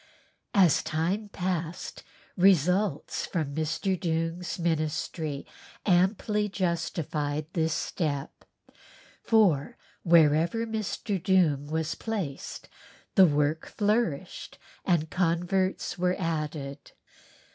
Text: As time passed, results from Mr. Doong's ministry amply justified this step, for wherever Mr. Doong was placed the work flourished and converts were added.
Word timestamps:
As 0.55 0.81
time 0.81 1.29
passed, 1.29 2.01
results 2.35 3.27
from 3.27 3.53
Mr. 3.53 3.95
Doong's 3.95 4.57
ministry 4.57 5.45
amply 5.85 6.49
justified 6.49 7.45
this 7.53 7.75
step, 7.75 8.43
for 9.21 9.77
wherever 10.01 10.65
Mr. 10.65 11.21
Doong 11.21 11.69
was 11.69 11.93
placed 11.93 12.67
the 13.13 13.27
work 13.27 13.67
flourished 13.67 14.57
and 14.85 15.11
converts 15.11 15.99
were 15.99 16.15
added. 16.17 16.93